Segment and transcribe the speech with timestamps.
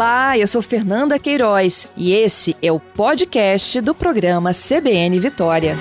[0.00, 5.76] Olá, eu sou Fernanda Queiroz e esse é o podcast do programa CBN Vitória.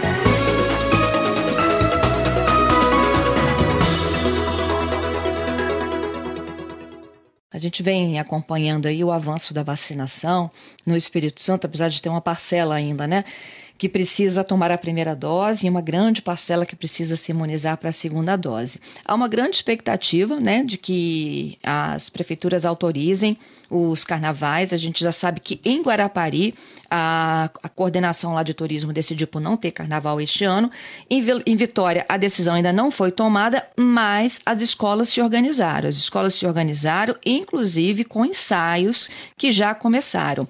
[7.50, 10.52] A gente vem acompanhando aí o avanço da vacinação
[10.86, 13.24] no Espírito Santo, apesar de ter uma parcela ainda, né?
[13.80, 17.90] Que precisa tomar a primeira dose e uma grande parcela que precisa se imunizar para
[17.90, 18.82] a segunda dose.
[19.06, 23.38] Há uma grande expectativa né, de que as prefeituras autorizem
[23.70, 24.74] os carnavais.
[24.74, 26.54] A gente já sabe que em Guarapari
[26.90, 30.70] a, a coordenação lá de turismo decidiu por não ter carnaval este ano.
[31.10, 35.88] Em, em Vitória a decisão ainda não foi tomada, mas as escolas se organizaram.
[35.88, 40.46] As escolas se organizaram, inclusive com ensaios que já começaram.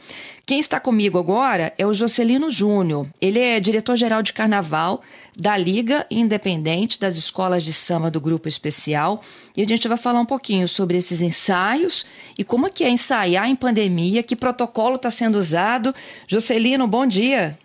[0.50, 3.06] Quem está comigo agora é o Jocelino Júnior.
[3.22, 5.04] Ele é diretor-geral de carnaval
[5.38, 9.22] da Liga Independente das Escolas de Samba do Grupo Especial.
[9.56, 12.04] E a gente vai falar um pouquinho sobre esses ensaios
[12.36, 15.94] e como é que é ensaiar em pandemia, que protocolo está sendo usado.
[16.28, 17.56] Jocelino, bom dia.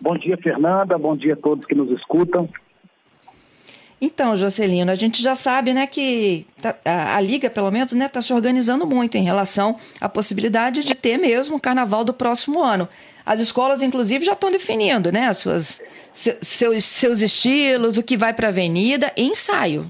[0.00, 0.96] Bom dia, Fernanda.
[0.96, 2.48] Bom dia a todos que nos escutam.
[4.04, 8.06] Então, Jocelino, a gente já sabe, né, que tá, a, a, Liga, pelo menos, né,
[8.06, 12.60] está se organizando muito em relação à possibilidade de ter mesmo o carnaval do próximo
[12.60, 12.88] ano.
[13.24, 15.80] As escolas, inclusive, já estão definindo, né, suas,
[16.12, 19.84] seus, seus estilos, o que vai para a avenida, e ensaio.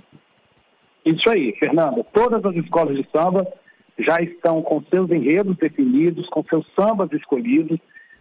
[1.06, 2.04] Isso aí, Fernanda.
[2.12, 3.50] Todas as escolas de samba
[3.98, 7.78] já estão com seus enredos definidos, com seus sambas escolhidos,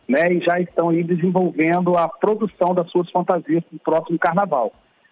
[0.07, 4.71] né, e já estão aí desenvolvendo a produção das suas fantasias para o próximo carnaval.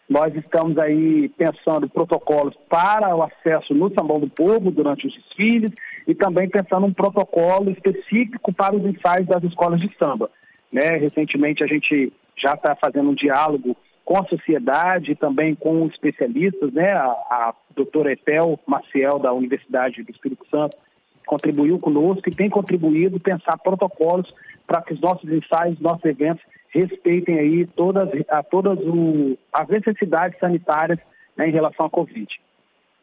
[0.10, 5.72] Nós estamos aí pensando protocolos para o acesso no Sambão do Povo durante os desfiles
[6.08, 10.32] e também pensando um protocolo específico para os ensaios das escolas de samba.
[10.74, 10.98] Né?
[10.98, 16.74] Recentemente a gente já está fazendo um diálogo com a sociedade e também com especialistas,
[16.74, 16.92] né?
[16.94, 20.76] A, a doutora Etel Maciel, da Universidade do Espírito Santo,
[21.28, 24.34] contribuiu conosco e tem contribuído pensar protocolos
[24.66, 30.40] para que os nossos ensaios, nossos eventos respeitem aí todas, a, todas o, as necessidades
[30.40, 31.00] sanitárias
[31.36, 32.28] né, em relação à Covid.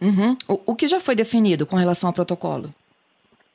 [0.00, 0.36] Uhum.
[0.48, 2.72] O, o, que já foi definido com relação ao protocolo?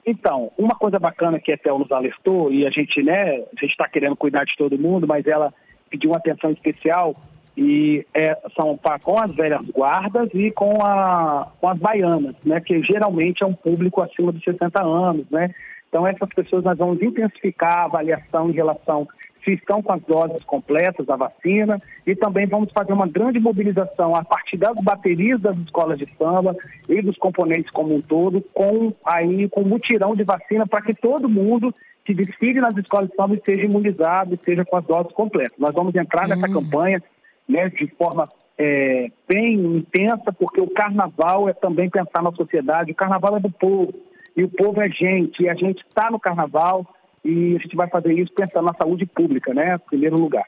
[0.06, 3.72] Então, uma coisa bacana que a Etel nos alertou, e a gente né, a gente
[3.72, 5.54] está querendo cuidar de todo mundo, mas ela
[5.90, 7.14] pediu uma atenção especial
[7.56, 12.82] e é, são com as velhas guardas e com, a, com as baianas, né, que
[12.82, 15.54] geralmente é um público acima de 60 anos, né?
[15.90, 19.08] Então essas pessoas nós vamos intensificar a avaliação em relação
[19.44, 24.16] se estão com as doses completas da vacina e também vamos fazer uma grande mobilização
[24.16, 26.56] a partir das baterias das escolas de samba
[26.88, 31.30] e dos componentes como um todo, com aí com mutirão de vacina para que todo
[31.30, 31.74] mundo
[32.06, 35.58] que desfile nas escolas de samba esteja imunizado, esteja com as doses completas.
[35.58, 36.54] Nós vamos entrar nessa hum.
[36.54, 37.02] campanha
[37.48, 42.96] né, de forma é, bem intensa, porque o carnaval é também pensar na sociedade, o
[42.96, 43.94] carnaval é do povo,
[44.36, 46.86] e o povo é gente, e a gente está no carnaval,
[47.24, 49.76] e a gente vai fazer isso pensando na saúde pública, né?
[49.76, 50.46] Em primeiro lugar.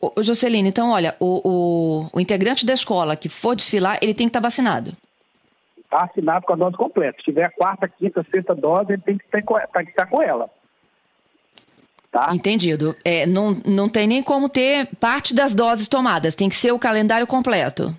[0.00, 4.26] Ô, Jocelyn, então, olha, o, o, o, integrante da escola que for desfilar, ele tem
[4.26, 4.92] que estar tá vacinado?
[5.78, 7.18] Está vacinado com a dose completa.
[7.18, 10.22] Se tiver a quarta, quinta, sexta dose, ele tem que, ter, tem que estar com
[10.22, 10.48] ela.
[12.10, 12.30] Tá?
[12.32, 12.94] Entendido.
[13.04, 16.78] É, não, não tem nem como ter parte das doses tomadas, tem que ser o
[16.78, 17.94] calendário completo.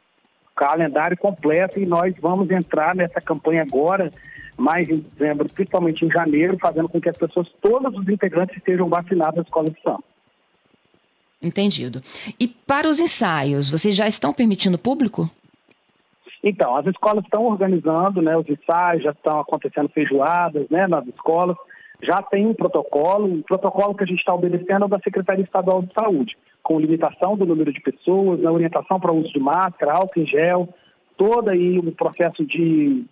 [0.56, 4.10] Calendário completo e nós vamos entrar nessa campanha agora
[4.58, 8.88] mais em dezembro, principalmente em janeiro, fazendo com que as pessoas, todos os integrantes, estejam
[8.88, 10.04] vacinados na escola de samba.
[11.44, 12.02] Entendido.
[12.40, 15.30] E para os ensaios, vocês já estão permitindo público?
[16.44, 21.58] Então, as escolas estão organizando né, os ensaios, já estão acontecendo feijoadas né, nas escolas,
[22.02, 25.44] já tem um protocolo, o um protocolo que a gente está obedecendo é da Secretaria
[25.44, 29.40] Estadual de Saúde, com limitação do número de pessoas, né, orientação para o uso de
[29.40, 30.68] máscara, álcool em gel,
[31.16, 33.06] todo aí o um processo de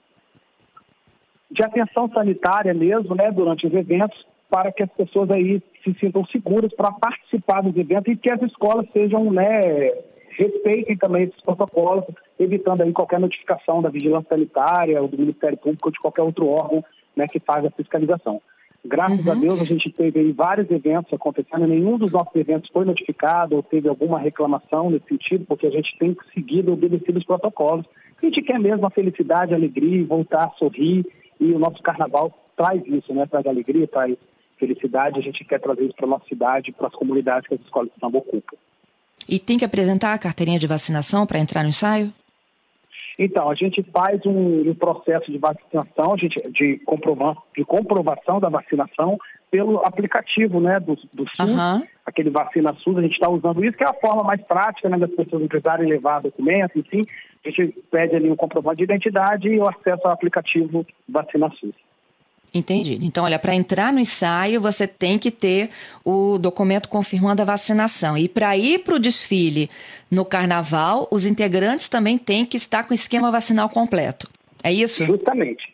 [1.52, 6.26] de atenção sanitária mesmo, né, durante os eventos, para que as pessoas aí se sintam
[6.26, 9.92] seguras para participar dos eventos e que as escolas sejam, né,
[10.32, 12.06] respeitem também esses protocolos,
[12.40, 16.48] evitando aí qualquer notificação da vigilância sanitária ou do Ministério Público ou de qualquer outro
[16.48, 16.84] órgão,
[17.16, 18.42] né, que faz a fiscalização.
[18.86, 19.32] Graças uhum.
[19.32, 23.64] a Deus a gente teve vários eventos acontecendo, nenhum dos nossos eventos foi notificado ou
[23.64, 27.86] teve alguma reclamação nesse sentido, porque a gente tem seguido, obedecido os protocolos.
[28.22, 31.06] A gente quer mesmo a felicidade, a alegria, voltar a sorrir
[31.40, 33.26] e o nosso carnaval traz isso, né?
[33.26, 34.18] Traz alegria, traz
[34.58, 35.20] felicidade.
[35.20, 37.90] A gente quer trazer isso para a nossa cidade, para as comunidades que as escolas
[37.94, 38.58] de samba ocupam.
[39.28, 42.14] E tem que apresentar a carteirinha de vacinação para entrar no ensaio?
[43.18, 48.50] Então, a gente faz um, um processo de vacinação, gente, de, comprova de comprovação da
[48.50, 49.18] vacinação
[49.52, 51.84] pelo aplicativo né, do, do SUS, uhum.
[52.06, 54.98] aquele Vacina SUS, a gente está usando isso, que é a forma mais prática né,
[54.98, 57.04] das pessoas empresárias levar documentos, enfim,
[57.46, 61.76] a gente pede ali um comprovante de identidade e o acesso ao aplicativo Vacina SUS.
[62.54, 63.00] Entendi.
[63.02, 65.72] Então, olha, para entrar no ensaio, você tem que ter
[66.06, 68.16] o documento confirmando a vacinação.
[68.16, 69.70] E para ir para o desfile
[70.12, 74.30] no carnaval, os integrantes também têm que estar com o esquema vacinal completo.
[74.64, 75.04] É isso?
[75.06, 75.74] Justamente.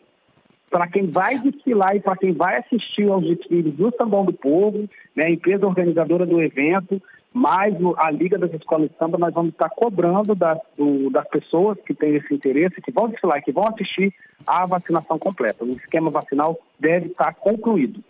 [0.70, 4.88] Para quem vai desfilar e para quem vai assistir aos desfiles do Sambão do Povo,
[5.14, 9.70] né, empresa organizadora do evento, mais a Liga das Escolas de Samba, nós vamos estar
[9.70, 14.12] cobrando das, do, das pessoas que têm esse interesse, que vão desfilar, que vão assistir
[14.46, 15.64] a vacinação completa.
[15.64, 18.02] O esquema vacinal deve estar concluído.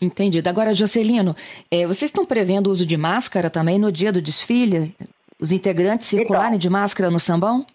[0.00, 0.48] Entendido.
[0.48, 1.34] Agora, Jocelino,
[1.70, 4.94] é, vocês estão prevendo o uso de máscara também no dia do desfile?
[5.40, 7.66] Os integrantes circularem então, de máscara no sambão?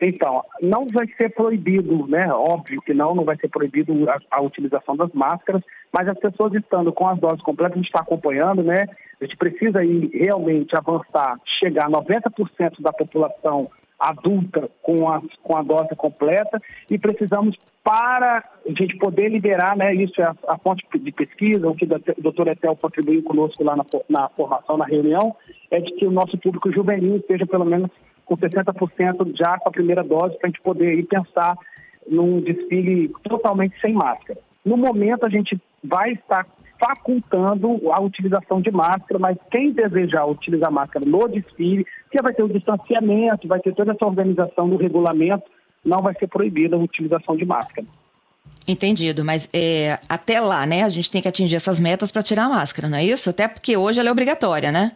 [0.00, 2.22] Então, não vai ser proibido, né?
[2.32, 5.62] Óbvio que não, não vai ser proibido a, a utilização das máscaras,
[5.92, 8.84] mas as pessoas estando com as doses completas, a gente está acompanhando, né?
[9.20, 13.68] A gente precisa aí realmente avançar, chegar a 90% da população
[13.98, 19.94] adulta com a, com a dose completa e precisamos para a gente poder liberar, né,
[19.94, 23.74] isso é a, a fonte de pesquisa, o que o doutor Etel contribuiu conosco lá
[23.74, 25.34] na, na formação, na reunião,
[25.70, 27.90] é de que o nosso público juvenil esteja pelo menos
[28.28, 31.56] com 60% já com a primeira dose para a gente poder ir pensar
[32.06, 34.38] num desfile totalmente sem máscara.
[34.64, 36.46] No momento a gente vai estar
[36.78, 42.42] facultando a utilização de máscara, mas quem desejar utilizar máscara no desfile, que vai ter
[42.42, 45.44] o distanciamento, vai ter toda essa organização do regulamento,
[45.84, 47.86] não vai ser proibida a utilização de máscara.
[48.66, 52.44] Entendido, mas é, até lá, né, a gente tem que atingir essas metas para tirar
[52.44, 53.30] a máscara, não é isso?
[53.30, 54.92] Até porque hoje ela é obrigatória, né?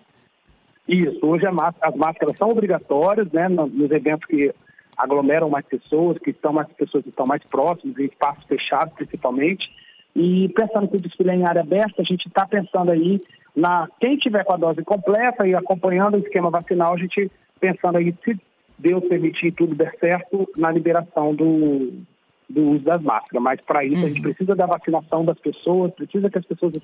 [0.88, 4.52] Isso, hoje as máscaras são obrigatórias, né, nos eventos que
[4.96, 9.70] aglomeram mais pessoas, que estão mais pessoas que estão mais próximas, em espaços fechados principalmente.
[10.14, 13.20] E pensando que o desfile é em área aberta, a gente está pensando aí
[13.54, 17.30] na quem tiver com a dose completa e acompanhando o esquema vacinal, a gente
[17.60, 18.38] pensando aí se
[18.78, 21.92] Deus permitir tudo der certo na liberação do,
[22.48, 23.42] do uso das máscaras.
[23.42, 24.06] Mas para isso uhum.
[24.06, 24.22] a gente uhum.
[24.22, 26.74] precisa da vacinação das pessoas, precisa que as pessoas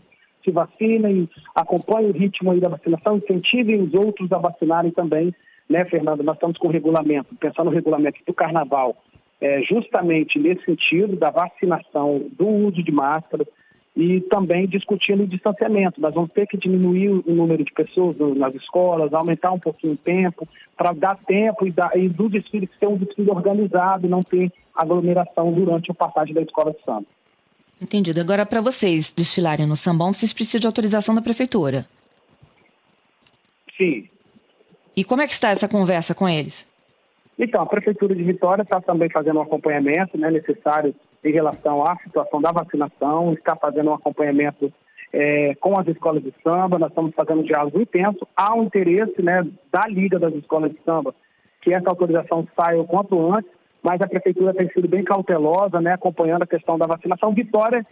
[0.45, 5.35] se vacinem, acompanhem o ritmo aí da vacinação, incentivem os outros a vacinarem também,
[5.69, 6.23] né, Fernando?
[6.23, 8.97] Nós estamos com o regulamento, pensando no regulamento do carnaval,
[9.41, 13.47] é, justamente nesse sentido da vacinação, do uso de máscara
[13.97, 16.01] e também discutindo o distanciamento.
[16.01, 19.97] Nós vamos ter que diminuir o número de pessoas nas escolas, aumentar um pouquinho o
[19.97, 20.47] tempo,
[20.77, 25.53] para dar tempo e, dar, e do desfile ser um desfile organizado não ter aglomeração
[25.53, 27.07] durante a passagem da escola de samba.
[27.81, 28.21] Entendido.
[28.21, 31.87] Agora, para vocês desfilarem no sambão, vocês precisam de autorização da prefeitura?
[33.77, 34.09] Sim.
[34.97, 36.73] E como é que está essa conversa com eles?
[37.39, 40.93] Então, a Prefeitura de Vitória está também fazendo um acompanhamento né, necessário
[41.25, 44.73] em relação à situação da vacinação, está fazendo um acompanhamento
[45.13, 48.27] é, com as escolas de samba, nós estamos fazendo um diálogo intenso.
[48.37, 51.15] Há um interesse né, da Liga das Escolas de Samba
[51.61, 53.51] que essa autorização saia o quanto antes,
[53.89, 57.33] mas a Prefeitura tem sido bem cautelosa, né, acompanhando a questão da vacinação.
[57.33, 57.87] Vitória,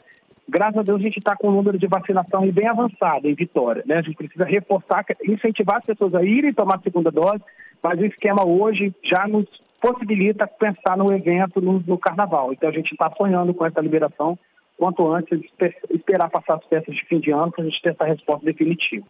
[0.46, 3.82] graças a Deus, a gente está com um número de vacinação bem avançado em Vitória.
[3.86, 3.96] Né?
[3.96, 7.42] A gente precisa reforçar, incentivar as pessoas a irem tomar a segunda dose,
[7.82, 9.46] mas o esquema hoje já nos
[9.80, 12.52] possibilita pensar no evento no, no carnaval.
[12.52, 14.38] Então a gente está sonhando com essa liberação
[14.76, 15.40] quanto antes,
[15.88, 19.06] esperar passar as peças de fim de ano para a gente ter essa resposta definitiva.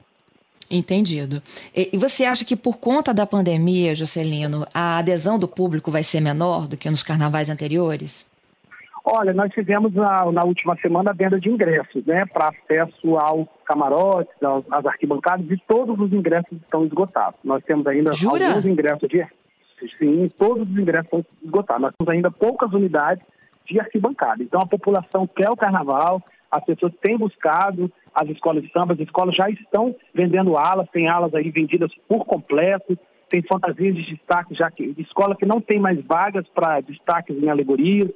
[0.70, 1.42] Entendido.
[1.74, 6.20] E você acha que por conta da pandemia, Juscelino, a adesão do público vai ser
[6.20, 8.26] menor do que nos carnavais anteriores?
[9.08, 13.46] Olha, nós fizemos na, na última semana a venda de ingressos, né, para acesso aos
[13.64, 14.34] camarotes,
[14.68, 17.38] às arquibancadas, e todos os ingressos estão esgotados.
[17.44, 18.48] Nós temos ainda Jura?
[18.48, 19.24] alguns ingressos de.
[19.98, 21.82] Sim, todos os ingressos estão esgotados.
[21.82, 23.24] Nós temos ainda poucas unidades
[23.64, 24.42] de arquibancada.
[24.42, 29.00] Então a população quer o carnaval, as pessoas têm buscado as escolas de samba, as
[29.00, 32.98] escolas já estão vendendo alas, tem alas aí vendidas por completo,
[33.28, 37.48] tem fantasias de destaque, já que escola que não tem mais vagas para destaques em
[37.48, 38.10] alegorias.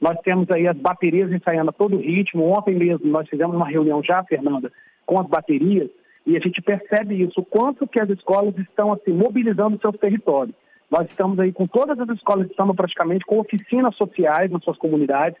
[0.00, 2.50] Nós temos aí as baterias ensaiando a todo ritmo.
[2.50, 4.70] Ontem mesmo nós fizemos uma reunião já, Fernanda,
[5.06, 5.88] com as baterias,
[6.26, 10.56] e a gente percebe isso, o quanto que as escolas estão assim, mobilizando seus territórios.
[10.90, 14.76] Nós estamos aí com todas as escolas de samba praticamente, com oficinas sociais nas suas
[14.76, 15.38] comunidades,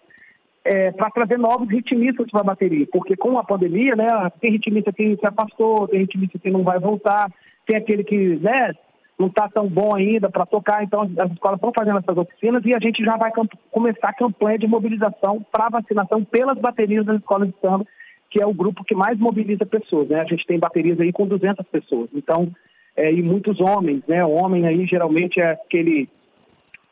[0.66, 4.06] é, para trazer novos ritmistas para a bateria, porque com a pandemia, né,
[4.40, 7.30] tem ritmista que se afastou, tem ritmista que não vai voltar,
[7.66, 8.72] tem aquele que né,
[9.18, 12.74] não está tão bom ainda para tocar, então as escolas estão fazendo essas oficinas e
[12.74, 13.30] a gente já vai
[13.70, 17.86] começar a campanha de mobilização para vacinação pelas baterias das escolas de samba,
[18.30, 20.20] que é o grupo que mais mobiliza pessoas, né?
[20.20, 22.52] A gente tem baterias aí com 200 pessoas, então,
[22.96, 24.24] é, e muitos homens, né?
[24.24, 26.08] O homem aí geralmente é aquele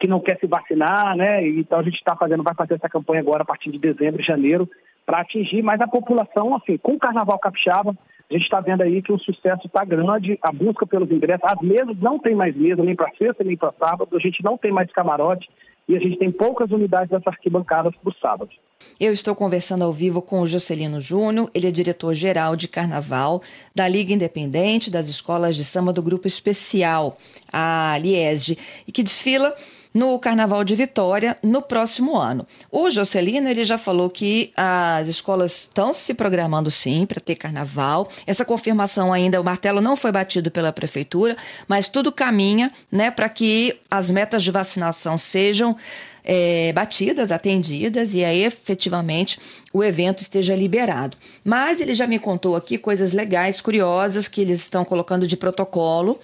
[0.04, 1.48] que não quer se vacinar, né?
[1.48, 4.68] Então a gente está fazendo, vai fazer essa campanha agora a partir de dezembro janeiro
[5.06, 7.96] para atingir mais a população, assim, com o Carnaval Capixaba,
[8.30, 11.60] a gente está vendo aí que o sucesso está grande, a busca pelos ingressos, as
[11.62, 14.72] mesas não tem mais mesa, nem para sexta, nem para sábado, a gente não tem
[14.72, 15.48] mais camarote,
[15.86, 18.50] e a gente tem poucas unidades das arquibancadas para o sábado.
[18.98, 23.42] Eu estou conversando ao vivo com o Jocelino Júnior, ele é diretor-geral de Carnaval
[23.74, 27.18] da Liga Independente das Escolas de Samba do Grupo Especial,
[27.52, 28.56] a Liesge,
[28.88, 29.54] e que desfila
[29.94, 32.44] no Carnaval de Vitória no próximo ano.
[32.70, 38.08] O Jocelino ele já falou que as escolas estão se programando sim para ter carnaval.
[38.26, 41.36] Essa confirmação ainda, o martelo não foi batido pela prefeitura,
[41.68, 45.76] mas tudo caminha né, para que as metas de vacinação sejam
[46.24, 49.38] é, batidas, atendidas e aí efetivamente
[49.72, 51.16] o evento esteja liberado.
[51.44, 56.18] Mas ele já me contou aqui coisas legais, curiosas que eles estão colocando de protocolo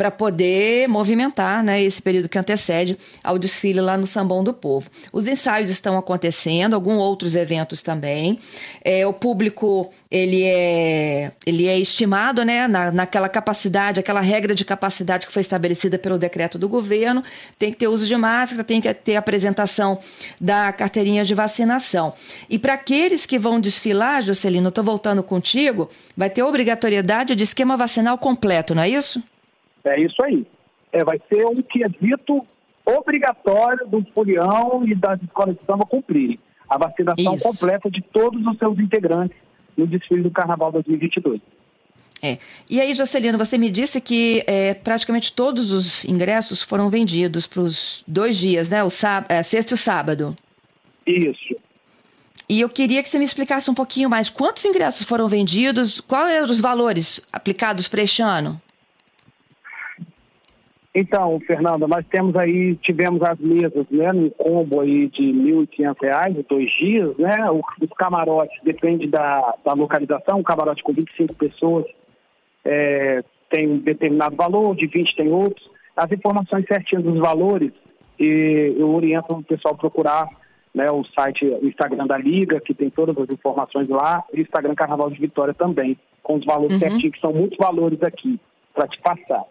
[0.00, 4.88] para poder movimentar né, esse período que antecede ao desfile lá no Sambão do Povo.
[5.12, 8.38] Os ensaios estão acontecendo, alguns outros eventos também.
[8.82, 14.64] É, o público ele é, ele é estimado né, na, naquela capacidade, aquela regra de
[14.64, 17.22] capacidade que foi estabelecida pelo decreto do governo.
[17.58, 19.98] Tem que ter uso de máscara, tem que ter apresentação
[20.40, 22.14] da carteirinha de vacinação.
[22.48, 27.76] E para aqueles que vão desfilar, Jocelino, estou voltando contigo, vai ter obrigatoriedade de esquema
[27.76, 29.22] vacinal completo, não é isso?
[29.84, 30.46] É isso aí.
[30.92, 32.46] É, vai ser um quesito
[32.84, 36.38] obrigatório do folião e das escolas de samba cumprirem.
[36.68, 37.48] A vacinação isso.
[37.48, 39.36] completa de todos os seus integrantes
[39.76, 41.40] no desfile do Carnaval 2022.
[42.22, 42.38] É.
[42.68, 47.62] E aí, Jocelino, você me disse que é, praticamente todos os ingressos foram vendidos para
[47.62, 48.84] os dois dias, né?
[48.84, 50.36] O sábado, é, sexta e o sábado.
[51.06, 51.56] Isso.
[52.48, 56.34] E eu queria que você me explicasse um pouquinho mais quantos ingressos foram vendidos, quais
[56.34, 58.60] eram os valores aplicados para este ano?
[60.94, 66.46] Então, Fernanda, nós temos aí, tivemos as mesas, né, num combo aí de R$ 1.500,
[66.48, 71.86] dois dias, né, os camarotes, depende da, da localização, um camarote com 25 pessoas
[72.64, 75.68] é, tem um determinado valor, de 20 tem outros.
[75.96, 77.72] As informações certinhas dos valores,
[78.18, 80.28] e eu oriento o pessoal a procurar
[80.74, 84.42] né, o site, o Instagram da Liga, que tem todas as informações lá, e o
[84.42, 86.78] Instagram Carnaval de Vitória também, com os valores uhum.
[86.78, 88.38] certinhos, que são muitos valores aqui,
[88.74, 89.44] para te passar.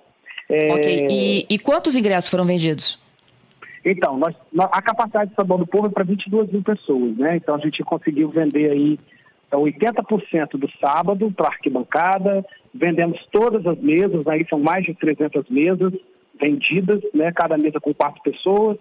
[0.49, 0.73] É...
[0.73, 1.07] Ok.
[1.09, 2.99] E, e, quantos ingressos foram vendidos?
[3.85, 7.37] Então, nós, a capacidade de Paulo do Povo é para 22 mil pessoas, né?
[7.37, 8.99] Então a gente conseguiu vender aí
[9.51, 10.03] 80%
[10.33, 15.93] é, do sábado para arquibancada, vendemos todas as mesas, aí são mais de 300 mesas
[16.39, 17.31] vendidas, né?
[17.31, 18.77] Cada mesa com quatro pessoas.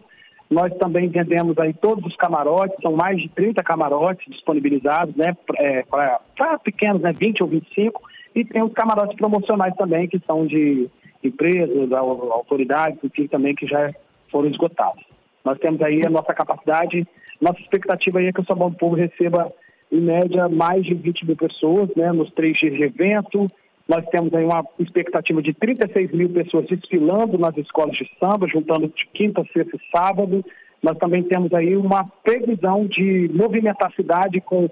[0.51, 5.37] Nós também vendemos aí todos os camarotes, são mais de 30 camarotes disponibilizados, né?
[5.57, 7.13] É, para pequenos, né?
[7.13, 8.03] 20 ou 25.
[8.35, 10.89] E tem os camarotes promocionais também, que são de
[11.23, 13.93] empresas, autoridades, enfim, também que já
[14.31, 15.03] foram esgotados.
[15.45, 17.07] Nós temos aí a nossa capacidade,
[17.41, 19.53] nossa expectativa aí é que o Sabão do Povo receba,
[19.91, 23.51] em média, mais de 20 mil pessoas, né, nos três dias de evento.
[23.89, 28.89] Nós temos aí uma expectativa de 36 mil pessoas desfilando nas escolas de samba, juntando
[28.89, 30.45] de quinta, sexta e sábado.
[30.83, 34.69] Nós também temos aí uma previsão de movimentar a cidade com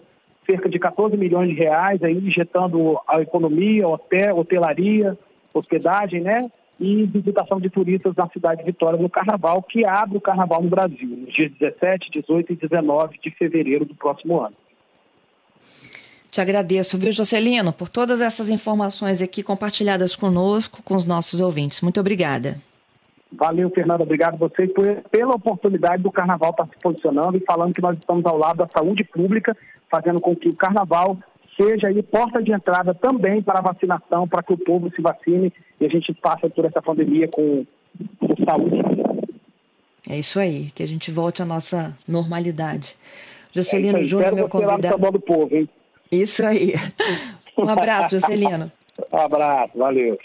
[0.49, 5.17] cerca de 14 milhões de reais, aí injetando a economia, hotel, hotelaria,
[5.59, 6.51] hospedagem, né?
[6.79, 10.69] E visitação de turistas na cidade de Vitória no Carnaval, que abre o Carnaval no
[10.69, 14.55] Brasil, nos dias 17, 18 e 19 de fevereiro do próximo ano.
[16.31, 21.81] Te agradeço, viu, Jocelino, por todas essas informações aqui compartilhadas conosco, com os nossos ouvintes.
[21.81, 22.61] Muito obrigada.
[23.33, 24.03] Valeu, Fernando.
[24.03, 24.71] Obrigado a vocês
[25.11, 28.69] pela oportunidade do Carnaval estar se posicionando e falando que nós estamos ao lado da
[28.69, 29.57] saúde pública,
[29.91, 31.19] fazendo com que o Carnaval
[31.57, 35.53] seja aí porta de entrada também para a vacinação, para que o povo se vacine
[35.81, 37.65] e a gente passe por essa pandemia com,
[38.19, 38.77] com saúde.
[40.09, 42.97] É isso aí, que a gente volte à nossa normalidade.
[43.53, 45.11] Juscelino é Júnior, meu convidado.
[45.11, 45.69] do povo, hein?
[46.13, 46.75] Isso aí.
[47.59, 48.71] Um abraço, Juscelino.
[49.11, 50.19] um abraço, valeu.